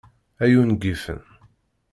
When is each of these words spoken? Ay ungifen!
Ay 0.43 0.53
ungifen! 0.61 1.19